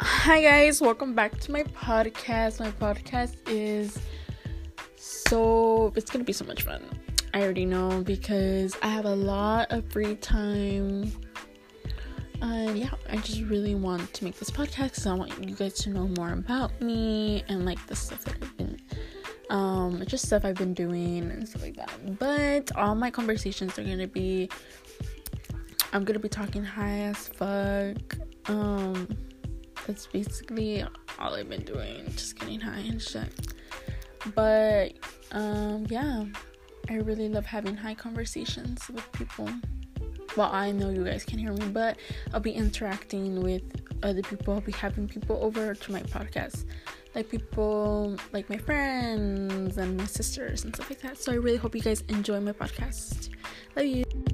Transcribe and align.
Hi, 0.00 0.42
guys, 0.42 0.80
welcome 0.80 1.14
back 1.14 1.38
to 1.40 1.52
my 1.52 1.62
podcast. 1.62 2.58
My 2.58 2.72
podcast 2.72 3.36
is 3.46 3.96
so 4.96 5.92
it's 5.94 6.10
gonna 6.10 6.24
be 6.24 6.32
so 6.32 6.44
much 6.44 6.64
fun. 6.64 6.82
I 7.32 7.42
already 7.42 7.64
know 7.64 8.02
because 8.02 8.76
I 8.82 8.88
have 8.88 9.04
a 9.04 9.14
lot 9.14 9.70
of 9.70 9.84
free 9.92 10.16
time. 10.16 11.12
And 12.42 12.76
yeah, 12.76 12.90
I 13.08 13.16
just 13.18 13.42
really 13.42 13.76
want 13.76 14.12
to 14.14 14.24
make 14.24 14.36
this 14.36 14.50
podcast 14.50 14.90
because 14.90 15.06
I 15.06 15.14
want 15.14 15.48
you 15.48 15.54
guys 15.54 15.74
to 15.74 15.90
know 15.90 16.08
more 16.08 16.32
about 16.32 16.80
me 16.80 17.44
and 17.48 17.64
like 17.64 17.84
the 17.86 17.94
stuff 17.94 18.24
that 18.24 18.34
I've 18.42 18.56
been 18.56 18.80
um 19.50 20.02
just 20.06 20.26
stuff 20.26 20.44
I've 20.44 20.56
been 20.56 20.74
doing 20.74 21.30
and 21.30 21.48
stuff 21.48 21.62
like 21.62 21.76
that. 21.76 22.18
But 22.18 22.74
all 22.76 22.96
my 22.96 23.10
conversations 23.10 23.78
are 23.78 23.84
gonna 23.84 24.08
be 24.08 24.50
I'm 25.92 26.04
gonna 26.04 26.18
be 26.18 26.28
talking 26.28 26.64
high 26.64 27.02
as 27.02 27.28
fuck. 27.28 28.16
Um 28.46 29.06
that's 29.86 30.06
basically 30.06 30.84
all 31.18 31.34
I've 31.34 31.48
been 31.48 31.64
doing, 31.64 32.04
just 32.12 32.38
getting 32.38 32.60
high 32.60 32.78
and 32.80 33.00
shit. 33.00 33.54
But 34.34 34.92
um 35.32 35.86
yeah, 35.88 36.24
I 36.88 36.94
really 36.96 37.28
love 37.28 37.46
having 37.46 37.76
high 37.76 37.94
conversations 37.94 38.88
with 38.88 39.10
people. 39.12 39.48
Well, 40.36 40.50
I 40.52 40.72
know 40.72 40.90
you 40.90 41.04
guys 41.04 41.24
can 41.24 41.38
hear 41.38 41.52
me, 41.52 41.68
but 41.68 41.96
I'll 42.32 42.40
be 42.40 42.52
interacting 42.52 43.40
with 43.40 43.62
other 44.02 44.22
people. 44.22 44.54
I'll 44.54 44.60
be 44.60 44.72
having 44.72 45.06
people 45.08 45.38
over 45.40 45.74
to 45.74 45.92
my 45.92 46.02
podcast. 46.02 46.64
Like 47.14 47.30
people 47.30 48.16
like 48.32 48.50
my 48.50 48.58
friends 48.58 49.78
and 49.78 49.96
my 49.96 50.06
sisters 50.06 50.64
and 50.64 50.74
stuff 50.74 50.90
like 50.90 51.00
that. 51.02 51.18
So 51.18 51.30
I 51.32 51.36
really 51.36 51.58
hope 51.58 51.74
you 51.74 51.80
guys 51.80 52.02
enjoy 52.08 52.40
my 52.40 52.52
podcast. 52.52 53.28
Love 53.76 53.86
you. 53.86 54.33